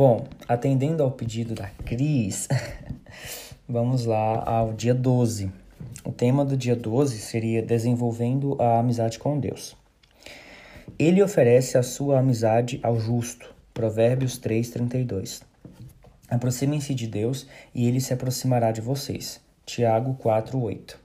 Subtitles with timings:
[0.00, 2.48] Bom, atendendo ao pedido da Cris,
[3.68, 5.52] vamos lá ao dia 12.
[6.02, 9.76] O tema do dia 12 seria Desenvolvendo a Amizade com Deus.
[10.98, 13.54] Ele oferece a sua amizade ao justo.
[13.74, 15.42] Provérbios 3:32.
[16.30, 19.38] Aproximem-se de Deus e ele se aproximará de vocês.
[19.66, 20.96] Tiago 4:8.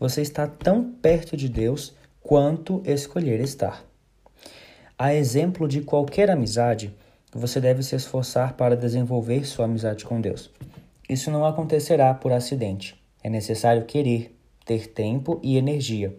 [0.00, 3.84] Você está tão perto de Deus quanto escolher estar.
[4.98, 6.92] A exemplo de qualquer amizade,
[7.34, 10.50] você deve se esforçar para desenvolver sua amizade com Deus.
[11.08, 12.98] Isso não acontecerá por acidente.
[13.22, 14.34] É necessário querer,
[14.64, 16.16] ter tempo e energia.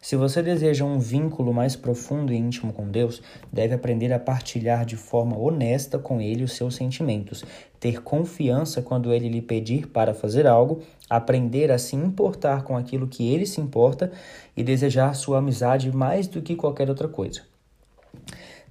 [0.00, 4.84] Se você deseja um vínculo mais profundo e íntimo com Deus, deve aprender a partilhar
[4.84, 7.44] de forma honesta com Ele os seus sentimentos,
[7.78, 13.06] ter confiança quando Ele lhe pedir para fazer algo, aprender a se importar com aquilo
[13.06, 14.10] que Ele se importa
[14.56, 17.42] e desejar sua amizade mais do que qualquer outra coisa.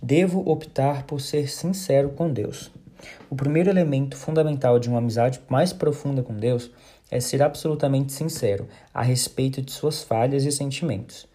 [0.03, 2.71] Devo optar por ser sincero com Deus.
[3.29, 6.71] O primeiro elemento fundamental de uma amizade mais profunda com Deus
[7.11, 11.27] é ser absolutamente sincero a respeito de suas falhas e sentimentos.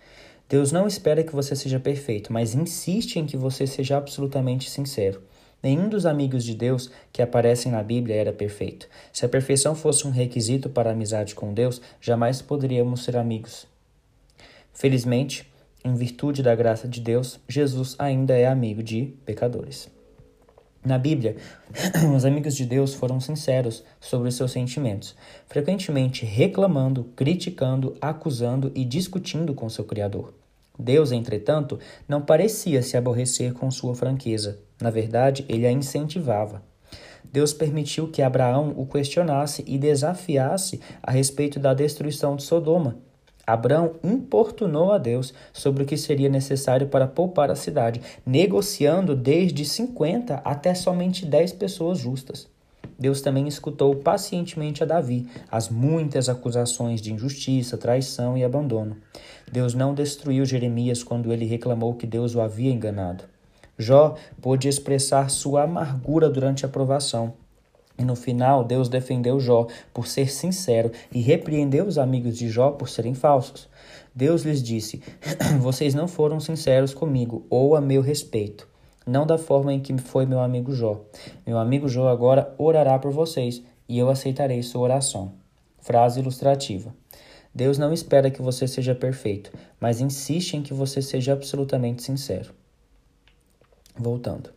[0.48, 5.22] Deus não espera que você seja perfeito, mas insiste em que você seja absolutamente sincero.
[5.62, 8.88] Nenhum dos amigos de Deus que aparecem na Bíblia era perfeito.
[9.12, 13.64] Se a perfeição fosse um requisito para a amizade com Deus, jamais poderíamos ser amigos.
[14.72, 15.48] Felizmente,
[15.86, 19.88] em virtude da graça de Deus, Jesus ainda é amigo de pecadores.
[20.84, 21.36] Na Bíblia,
[22.14, 25.14] os amigos de Deus foram sinceros sobre os seus sentimentos,
[25.46, 30.34] frequentemente reclamando, criticando, acusando e discutindo com seu Criador.
[30.76, 31.78] Deus, entretanto,
[32.08, 34.58] não parecia se aborrecer com sua franqueza.
[34.80, 36.62] Na verdade, ele a incentivava.
[37.32, 42.96] Deus permitiu que Abraão o questionasse e desafiasse a respeito da destruição de Sodoma,
[43.46, 49.64] Abraão importunou a Deus sobre o que seria necessário para poupar a cidade, negociando desde
[49.64, 52.48] 50 até somente 10 pessoas justas.
[52.98, 58.96] Deus também escutou pacientemente a Davi as muitas acusações de injustiça, traição e abandono.
[59.52, 63.24] Deus não destruiu Jeremias quando ele reclamou que Deus o havia enganado.
[63.78, 67.34] Jó pôde expressar sua amargura durante a provação.
[67.98, 72.72] E no final, Deus defendeu Jó por ser sincero e repreendeu os amigos de Jó
[72.72, 73.68] por serem falsos.
[74.14, 75.02] Deus lhes disse:
[75.60, 78.68] Vocês não foram sinceros comigo ou a meu respeito,
[79.06, 81.00] não da forma em que foi meu amigo Jó.
[81.46, 85.32] Meu amigo Jó agora orará por vocês e eu aceitarei sua oração.
[85.80, 86.94] Frase ilustrativa.
[87.54, 92.52] Deus não espera que você seja perfeito, mas insiste em que você seja absolutamente sincero.
[93.98, 94.50] Voltando.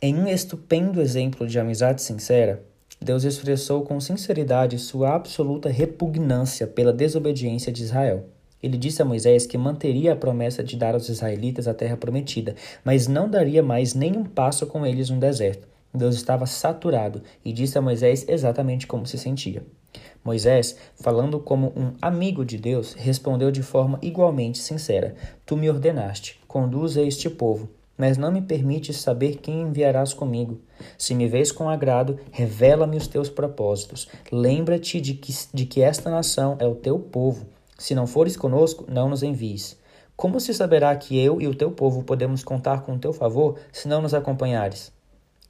[0.00, 2.64] Em um estupendo exemplo de amizade sincera,
[3.02, 8.26] Deus expressou com sinceridade sua absoluta repugnância pela desobediência de Israel.
[8.62, 12.54] Ele disse a Moisés que manteria a promessa de dar aos israelitas a terra prometida,
[12.84, 15.66] mas não daria mais nenhum passo com eles no deserto.
[15.94, 19.64] Deus estava saturado e disse a Moisés exatamente como se sentia.
[20.22, 25.16] Moisés, falando como um amigo de Deus, respondeu de forma igualmente sincera:
[25.46, 30.58] Tu me ordenaste, conduza este povo mas não me permites saber quem enviarás comigo.
[30.96, 34.08] Se me vês com agrado, revela-me os teus propósitos.
[34.32, 37.46] Lembra-te de que, de que esta nação é o teu povo.
[37.78, 39.78] Se não fores conosco, não nos envies.
[40.16, 43.58] Como se saberá que eu e o teu povo podemos contar com o teu favor
[43.70, 44.90] se não nos acompanhares?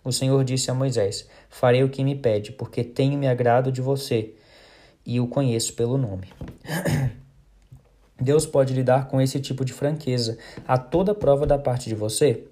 [0.03, 4.35] O Senhor disse a Moisés: Farei o que me pede, porque tenho-me agrado de você
[5.07, 6.27] e o conheço pelo nome.
[8.21, 10.37] Deus pode lidar com esse tipo de franqueza
[10.69, 12.45] a toda prova da parte de você?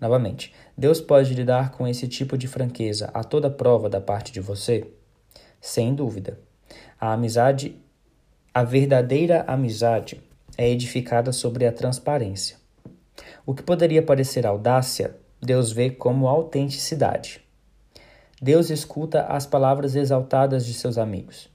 [0.00, 4.40] Novamente, Deus pode lidar com esse tipo de franqueza a toda prova da parte de
[4.40, 4.86] você?
[5.60, 6.38] Sem dúvida.
[7.00, 7.76] A amizade,
[8.52, 10.20] a verdadeira amizade
[10.56, 12.56] é edificada sobre a transparência.
[13.46, 17.40] O que poderia parecer audácia, Deus vê como autenticidade.
[18.40, 21.48] Deus escuta as palavras exaltadas de seus amigos.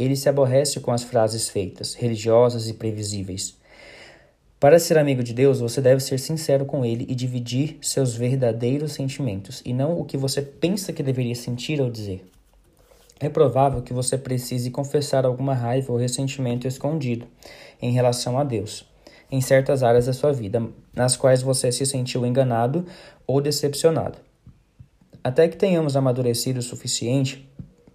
[0.00, 3.54] Ele se aborrece com as frases feitas, religiosas e previsíveis.
[4.58, 8.94] Para ser amigo de Deus, você deve ser sincero com ele e dividir seus verdadeiros
[8.94, 12.26] sentimentos, e não o que você pensa que deveria sentir ou dizer.
[13.20, 17.26] É provável que você precise confessar alguma raiva ou ressentimento escondido
[17.82, 18.86] em relação a Deus,
[19.30, 22.86] em certas áreas da sua vida, nas quais você se sentiu enganado
[23.26, 24.16] ou decepcionado.
[25.22, 27.46] Até que tenhamos amadurecido o suficiente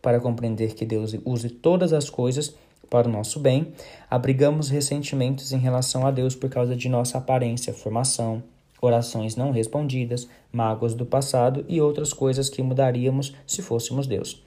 [0.05, 2.53] para compreender que Deus use todas as coisas
[2.91, 3.73] para o nosso bem,
[4.07, 8.43] abrigamos ressentimentos em relação a Deus por causa de nossa aparência, formação,
[8.79, 14.43] orações não respondidas, mágoas do passado e outras coisas que mudaríamos se fôssemos Deus.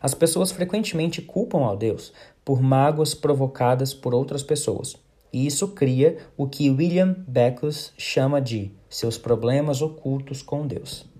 [0.00, 2.12] As pessoas frequentemente culpam a Deus
[2.44, 4.96] por mágoas provocadas por outras pessoas.
[5.32, 11.11] e isso cria o que William Backus chama de seus problemas ocultos com Deus.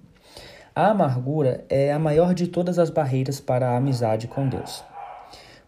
[0.74, 4.82] A amargura é a maior de todas as barreiras para a amizade com Deus.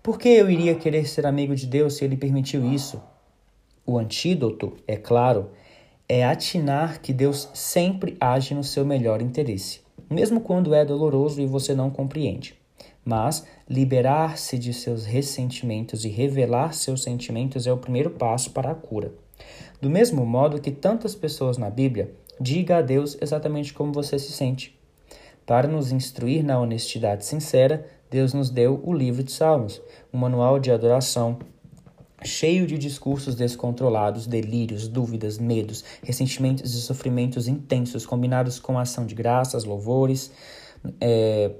[0.02, 3.02] Por que eu iria querer ser amigo de Deus se ele permitiu isso?
[3.84, 5.50] O antídoto, é claro,
[6.08, 11.46] é atinar que Deus sempre age no seu melhor interesse, mesmo quando é doloroso e
[11.46, 12.54] você não compreende.
[13.04, 18.74] Mas liberar-se de seus ressentimentos e revelar seus sentimentos é o primeiro passo para a
[18.74, 19.12] cura.
[19.82, 22.10] Do mesmo modo que tantas pessoas na Bíblia,
[22.40, 24.82] diga a Deus exatamente como você se sente.
[25.46, 29.80] Para nos instruir na honestidade sincera, Deus nos deu o livro de Salmos,
[30.12, 31.38] um manual de adoração
[32.22, 39.14] cheio de discursos descontrolados, delírios, dúvidas, medos, ressentimentos e sofrimentos intensos, combinados com ação de
[39.14, 40.30] graças, louvores,
[41.00, 41.50] é,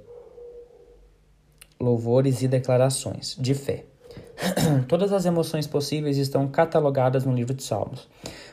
[1.78, 3.84] louvores e declarações de fé.
[4.88, 8.08] Todas as emoções possíveis estão catalogadas no livro de Salmos.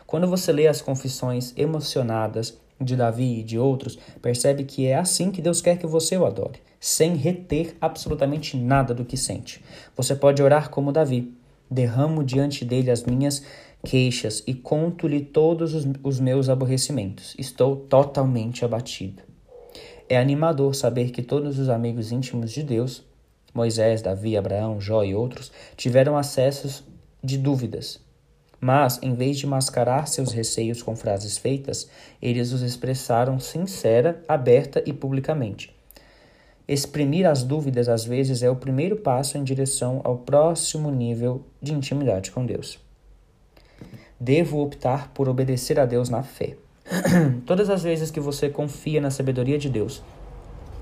[0.05, 5.31] Quando você lê as confissões emocionadas de Davi e de outros, percebe que é assim
[5.31, 9.63] que Deus quer que você o adore, sem reter absolutamente nada do que sente.
[9.95, 11.33] Você pode orar como Davi:
[11.69, 13.43] derramo diante dele as minhas
[13.83, 15.73] queixas e conto-lhe todos
[16.03, 17.35] os, meus aborrecimentos.
[17.37, 19.23] Estou totalmente abatido.
[20.09, 23.03] É animador saber que todos os amigos íntimos de Deus
[23.53, 26.83] Moisés, Davi, Abraão, Jó e outros tiveram acessos
[27.23, 27.99] de dúvidas.
[28.63, 31.89] Mas, em vez de mascarar seus receios com frases feitas,
[32.21, 35.75] eles os expressaram sincera, aberta e publicamente.
[36.67, 41.73] Exprimir as dúvidas às vezes é o primeiro passo em direção ao próximo nível de
[41.73, 42.79] intimidade com Deus.
[44.19, 46.55] Devo optar por obedecer a Deus na fé.
[47.47, 50.03] Todas as vezes que você confia na sabedoria de Deus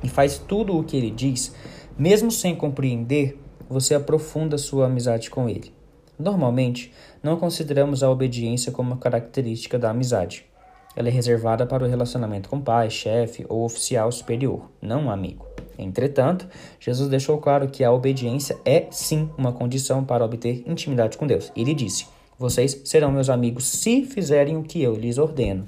[0.03, 1.55] e faz tudo o que ele diz,
[1.97, 3.39] mesmo sem compreender,
[3.69, 5.78] você aprofunda sua amizade com ele.
[6.19, 6.91] Normalmente,
[7.23, 10.45] não consideramos a obediência como uma característica da amizade.
[10.93, 15.47] Ela é reservada para o relacionamento com pai, chefe ou oficial superior, não amigo.
[15.77, 16.45] Entretanto,
[16.77, 21.53] Jesus deixou claro que a obediência é sim uma condição para obter intimidade com Deus.
[21.55, 22.05] Ele disse:
[22.37, 25.65] Vocês serão meus amigos se fizerem o que eu lhes ordeno.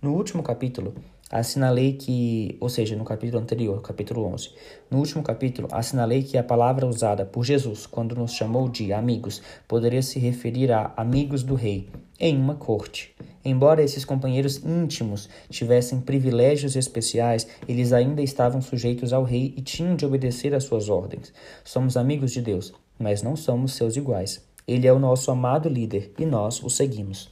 [0.00, 0.94] No último capítulo,
[1.30, 4.50] assinalei que, ou seja, no capítulo anterior, capítulo 11,
[4.90, 9.42] no último capítulo, assinalei que a palavra usada por Jesus quando nos chamou de amigos
[9.66, 11.88] poderia se referir a amigos do rei
[12.18, 13.14] em uma corte.
[13.44, 19.94] Embora esses companheiros íntimos tivessem privilégios especiais, eles ainda estavam sujeitos ao rei e tinham
[19.94, 21.32] de obedecer às suas ordens.
[21.64, 24.42] Somos amigos de Deus, mas não somos seus iguais.
[24.66, 27.30] Ele é o nosso amado líder e nós o seguimos.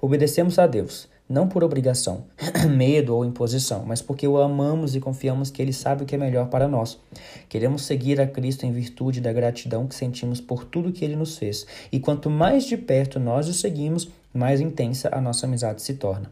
[0.00, 2.24] Obedecemos a Deus não por obrigação,
[2.68, 6.18] medo ou imposição, mas porque o amamos e confiamos que Ele sabe o que é
[6.18, 6.98] melhor para nós.
[7.48, 11.38] Queremos seguir a Cristo em virtude da gratidão que sentimos por tudo que Ele nos
[11.38, 15.94] fez, e quanto mais de perto nós o seguimos, mais intensa a nossa amizade se
[15.94, 16.30] torna.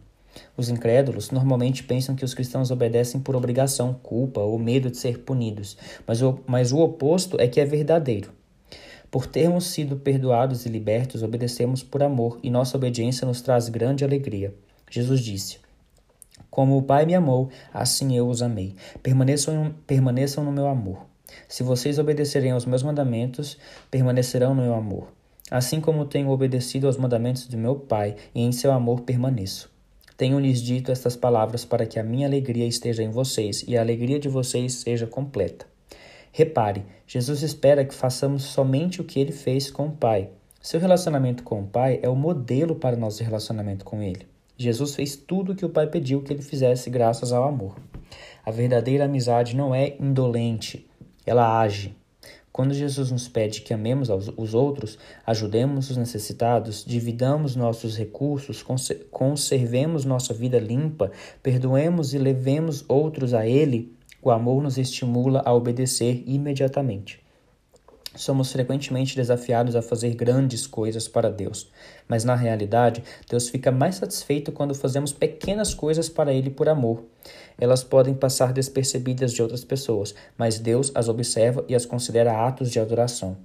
[0.55, 5.21] Os incrédulos normalmente pensam que os cristãos obedecem por obrigação, culpa ou medo de ser
[5.21, 8.31] punidos, mas o, mas o oposto é que é verdadeiro.
[9.11, 14.05] Por termos sido perdoados e libertos, obedecemos por amor, e nossa obediência nos traz grande
[14.05, 14.55] alegria.
[14.91, 15.59] Jesus disse:
[16.51, 18.75] Como o Pai me amou, assim eu os amei.
[19.03, 21.07] Permaneçam, permaneçam no meu amor.
[21.49, 23.57] Se vocês obedecerem aos meus mandamentos,
[23.91, 25.09] permanecerão no meu amor.
[25.49, 29.71] Assim como tenho obedecido aos mandamentos de meu Pai, e em seu amor permaneço.
[30.17, 34.19] Tenho-lhes dito estas palavras para que a minha alegria esteja em vocês e a alegria
[34.19, 35.67] de vocês seja completa.
[36.33, 40.29] Repare, Jesus espera que façamos somente o que ele fez com o Pai.
[40.61, 44.30] Seu relacionamento com o Pai é o modelo para nosso relacionamento com ele.
[44.63, 47.77] Jesus fez tudo o que o Pai pediu que ele fizesse graças ao amor.
[48.45, 50.87] A verdadeira amizade não é indolente,
[51.25, 51.97] ela age.
[52.53, 58.63] Quando Jesus nos pede que amemos os outros, ajudemos os necessitados, dividamos nossos recursos,
[59.11, 61.11] conservemos nossa vida limpa,
[61.43, 67.25] perdoemos e levemos outros a Ele, o amor nos estimula a obedecer imediatamente.
[68.17, 71.71] Somos frequentemente desafiados a fazer grandes coisas para Deus,
[72.09, 77.05] mas na realidade, Deus fica mais satisfeito quando fazemos pequenas coisas para Ele por amor.
[77.57, 82.71] Elas podem passar despercebidas de outras pessoas, mas Deus as observa e as considera atos
[82.71, 83.37] de adoração.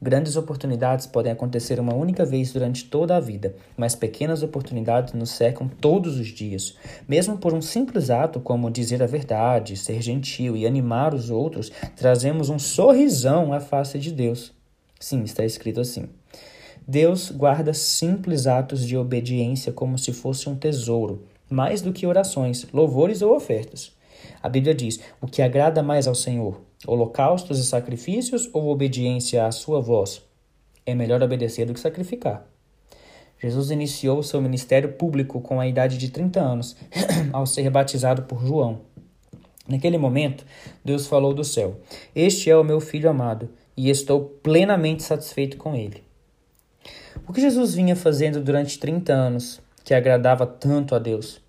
[0.00, 5.30] Grandes oportunidades podem acontecer uma única vez durante toda a vida, mas pequenas oportunidades nos
[5.30, 6.76] cercam todos os dias.
[7.08, 11.70] Mesmo por um simples ato como dizer a verdade, ser gentil e animar os outros,
[11.94, 14.52] trazemos um sorrisão à face de Deus.
[14.98, 16.08] Sim, está escrito assim.
[16.86, 22.66] Deus guarda simples atos de obediência como se fosse um tesouro, mais do que orações,
[22.72, 23.92] louvores ou ofertas.
[24.42, 29.52] A Bíblia diz: o que agrada mais ao Senhor, holocaustos e sacrifícios ou obediência à
[29.52, 30.26] sua voz?
[30.86, 32.46] é melhor obedecer do que sacrificar.
[33.38, 36.76] Jesus iniciou seu ministério público com a idade de 30 anos,
[37.32, 38.80] ao ser batizado por João.
[39.68, 40.46] Naquele momento,
[40.84, 41.78] Deus falou do céu:
[42.14, 46.02] Este é o meu filho amado, e estou plenamente satisfeito com ele.
[47.26, 51.40] O que Jesus vinha fazendo durante 30 anos que agradava tanto a Deus?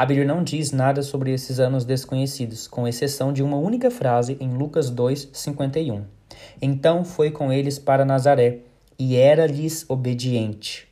[0.00, 4.34] A Bíblia não diz nada sobre esses anos desconhecidos, com exceção de uma única frase
[4.40, 6.04] em Lucas 2, 51.
[6.62, 8.60] Então foi com eles para Nazaré,
[8.98, 10.88] e era-lhes obediente.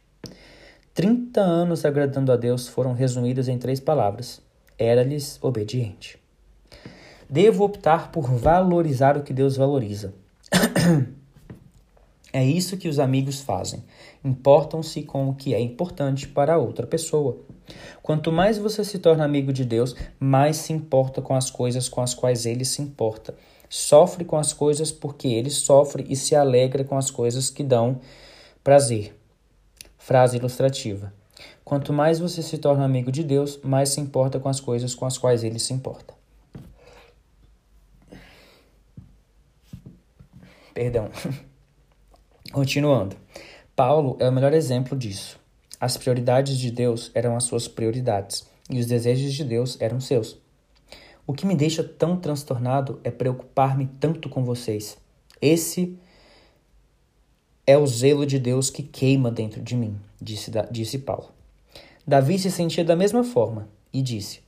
[0.93, 4.43] Trinta anos agradando a Deus foram resumidos em três palavras:
[4.79, 6.19] era-lhes obediente.
[7.31, 10.13] Devo optar por valorizar o que Deus valoriza.
[12.31, 13.83] é isso que os amigos fazem.
[14.23, 17.39] Importam-se com o que é importante para outra pessoa.
[18.03, 22.01] Quanto mais você se torna amigo de Deus, mais se importa com as coisas com
[22.01, 23.35] as quais ele se importa.
[23.69, 28.01] Sofre com as coisas porque ele sofre e se alegra com as coisas que dão
[28.65, 29.15] prazer.
[29.99, 31.13] Frase ilustrativa.
[31.65, 35.05] Quanto mais você se torna amigo de Deus, mais se importa com as coisas com
[35.05, 36.15] as quais ele se importa.
[40.73, 41.11] Perdão.
[42.53, 43.17] Continuando.
[43.77, 45.38] Paulo é o melhor exemplo disso.
[45.81, 50.39] As prioridades de Deus eram as suas prioridades e os desejos de Deus eram seus.
[51.27, 54.97] O que me deixa tão transtornado é preocupar-me tanto com vocês.
[55.41, 55.97] Esse
[57.67, 61.29] é o zelo de Deus que queima dentro de mim, disse, disse Paulo.
[62.07, 64.41] Davi se sentia da mesma forma e disse: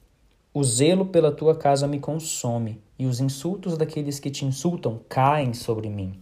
[0.54, 5.52] O zelo pela tua casa me consome, e os insultos daqueles que te insultam caem
[5.52, 6.18] sobre mim.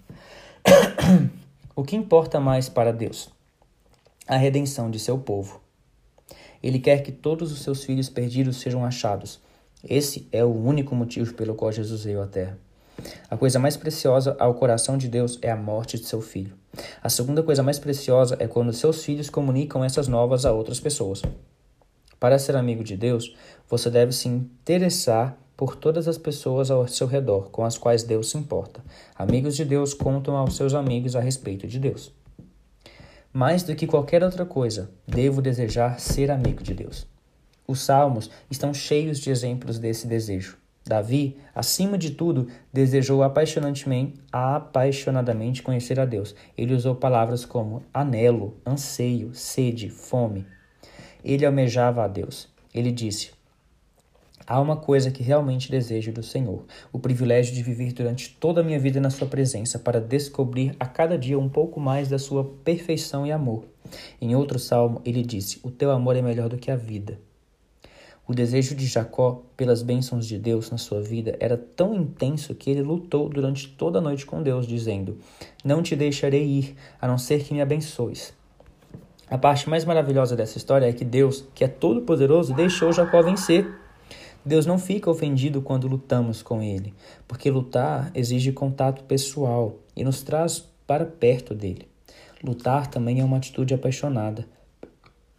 [1.75, 3.31] o que importa mais para Deus?
[4.29, 5.61] A redenção de seu povo.
[6.63, 9.41] Ele quer que todos os seus filhos perdidos sejam achados.
[9.83, 12.59] Esse é o único motivo pelo qual Jesus veio à Terra.
[13.31, 16.57] A coisa mais preciosa ao coração de Deus é a morte de seu filho.
[17.03, 21.23] A segunda coisa mais preciosa é quando seus filhos comunicam essas novas a outras pessoas.
[22.19, 23.35] Para ser amigo de Deus,
[23.69, 28.31] você deve se interessar por todas as pessoas ao seu redor com as quais Deus
[28.31, 28.83] se importa.
[29.17, 32.13] Amigos de Deus contam aos seus amigos a respeito de Deus.
[33.33, 37.07] Mais do que qualquer outra coisa, devo desejar ser amigo de Deus.
[37.67, 40.57] Os salmos estão cheios de exemplos desse desejo.
[40.87, 46.35] Davi, acima de tudo, desejou apaixonadamente, apaixonadamente conhecer a Deus.
[46.57, 50.47] Ele usou palavras como anelo, anseio, sede, fome.
[51.23, 52.49] Ele almejava a Deus.
[52.73, 53.33] Ele disse:
[54.49, 58.65] Há uma coisa que realmente desejo do Senhor: o privilégio de viver durante toda a
[58.65, 62.43] minha vida na Sua presença, para descobrir a cada dia um pouco mais da Sua
[62.65, 63.67] perfeição e amor.
[64.19, 67.19] Em outro salmo, ele disse: O teu amor é melhor do que a vida.
[68.27, 72.71] O desejo de Jacó pelas bênçãos de Deus na sua vida era tão intenso que
[72.71, 75.19] ele lutou durante toda a noite com Deus, dizendo:
[75.63, 78.33] Não te deixarei ir, a não ser que me abençoes.
[79.31, 83.67] A parte mais maravilhosa dessa história é que Deus, que é todo-poderoso, deixou Jacó vencer.
[84.49, 86.95] Deus não fica ofendido quando lutamos com Ele,
[87.29, 91.87] porque lutar exige contato pessoal e nos traz para perto dele.
[92.43, 94.47] Lutar também é uma atitude apaixonada.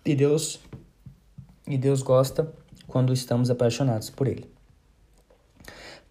[0.06, 0.60] E Deus
[1.68, 2.51] e Deus gosta
[2.88, 4.50] quando estamos apaixonados por ele.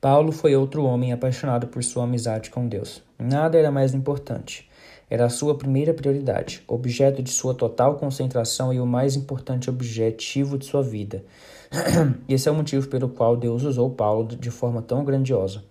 [0.00, 3.02] Paulo foi outro homem apaixonado por sua amizade com Deus.
[3.18, 4.68] Nada era mais importante.
[5.10, 10.58] Era a sua primeira prioridade, objeto de sua total concentração e o mais importante objetivo
[10.58, 11.24] de sua vida.
[12.28, 15.62] Esse é o motivo pelo qual Deus usou Paulo de forma tão grandiosa.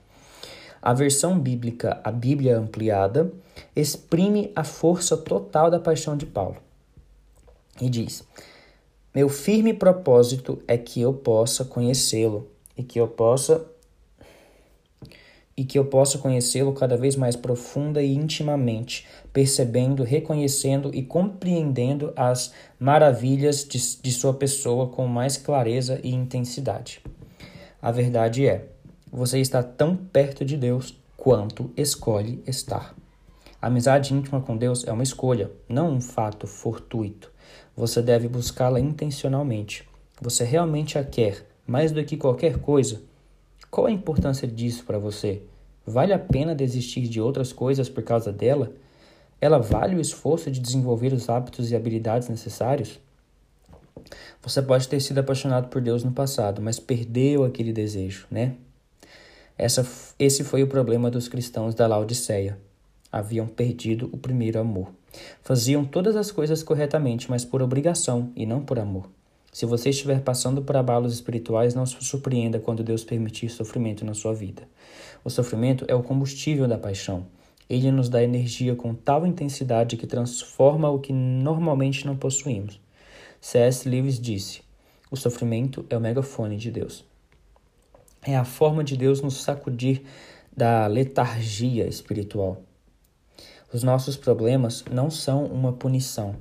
[0.82, 3.32] A versão bíblica, a Bíblia ampliada,
[3.76, 6.58] exprime a força total da paixão de Paulo.
[7.82, 8.24] E diz:
[9.14, 13.66] Meu firme propósito é que eu possa conhecê-lo e que eu possa
[15.58, 22.14] e que eu possa conhecê-lo cada vez mais profunda e intimamente, percebendo, reconhecendo e compreendendo
[22.16, 27.02] as maravilhas de, de sua pessoa com mais clareza e intensidade.
[27.82, 28.68] A verdade é,
[29.12, 32.96] você está tão perto de Deus quanto escolhe estar.
[33.60, 37.32] A amizade íntima com Deus é uma escolha, não um fato fortuito.
[37.76, 39.88] Você deve buscá-la intencionalmente.
[40.22, 43.02] Você realmente a quer mais do que qualquer coisa
[43.70, 45.42] qual a importância disso para você?
[45.86, 48.72] Vale a pena desistir de outras coisas por causa dela?
[49.40, 53.00] Ela vale o esforço de desenvolver os hábitos e habilidades necessários?
[54.42, 58.56] Você pode ter sido apaixonado por Deus no passado, mas perdeu aquele desejo, né?
[59.58, 59.86] Essa,
[60.20, 62.58] esse foi o problema dos cristãos da Laodiceia.
[63.12, 64.92] Haviam perdido o primeiro amor.
[65.42, 69.10] Faziam todas as coisas corretamente, mas por obrigação e não por amor.
[69.58, 74.14] Se você estiver passando por abalos espirituais, não se surpreenda quando Deus permitir sofrimento na
[74.14, 74.70] sua vida.
[75.24, 77.26] O sofrimento é o combustível da paixão.
[77.68, 82.80] Ele nos dá energia com tal intensidade que transforma o que normalmente não possuímos.
[83.42, 83.90] C.S.
[83.90, 84.62] Lewis disse:
[85.10, 87.04] O sofrimento é o megafone de Deus.
[88.22, 90.04] É a forma de Deus nos sacudir
[90.56, 92.62] da letargia espiritual.
[93.74, 96.36] Os nossos problemas não são uma punição,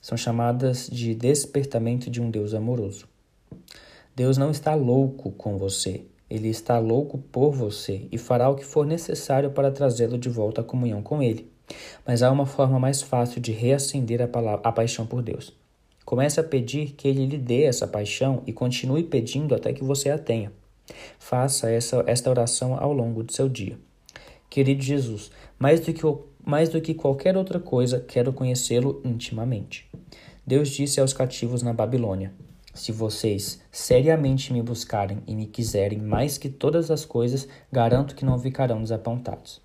[0.00, 3.08] são chamadas de despertamento de um Deus amoroso.
[4.14, 8.64] Deus não está louco com você, ele está louco por você e fará o que
[8.64, 11.50] for necessário para trazê-lo de volta à comunhão com ele.
[12.06, 15.52] Mas há uma forma mais fácil de reacender a, palavra, a paixão por Deus.
[16.04, 20.10] Comece a pedir que ele lhe dê essa paixão e continue pedindo até que você
[20.10, 20.52] a tenha.
[21.18, 23.78] Faça essa, esta oração ao longo do seu dia.
[24.48, 26.02] Querido Jesus, mais do que,
[26.44, 29.88] mais do que qualquer outra coisa, quero conhecê-lo intimamente.
[30.46, 32.32] Deus disse aos cativos na Babilônia:
[32.72, 38.24] se vocês seriamente me buscarem e me quiserem mais que todas as coisas, garanto que
[38.24, 39.60] não ficarão desapontados.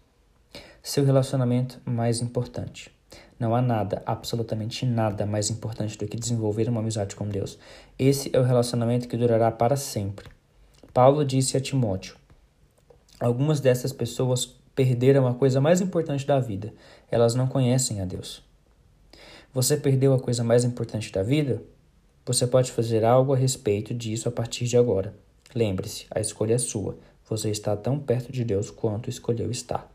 [0.82, 2.92] Seu relacionamento mais importante.
[3.40, 7.60] Não há nada, absolutamente nada mais importante do que desenvolver uma amizade com Deus.
[7.98, 10.30] Esse é o relacionamento que durará para sempre.
[10.94, 12.16] Paulo disse a Timóteo:
[13.20, 16.74] Algumas dessas pessoas perderam a coisa mais importante da vida.
[17.10, 18.44] Elas não conhecem a Deus.
[19.54, 21.64] Você perdeu a coisa mais importante da vida?
[22.26, 25.16] Você pode fazer algo a respeito disso a partir de agora.
[25.54, 26.98] Lembre-se, a escolha é sua.
[27.30, 29.90] Você está tão perto de Deus quanto escolheu estar.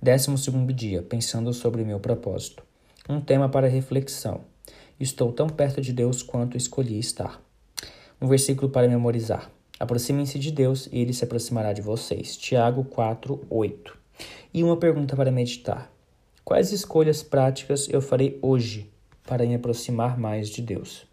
[0.00, 2.62] Décimo segundo dia, pensando sobre meu propósito.
[3.08, 4.42] Um tema para reflexão.
[5.00, 7.42] Estou tão perto de Deus quanto escolhi estar.
[8.20, 9.50] Um versículo para memorizar.
[9.80, 12.36] Aproximem-se de Deus e ele se aproximará de vocês.
[12.36, 14.03] Tiago 4, 8.
[14.52, 15.90] E uma pergunta para meditar.
[16.44, 18.90] Quais escolhas práticas eu farei hoje
[19.26, 21.06] para me aproximar mais de Deus?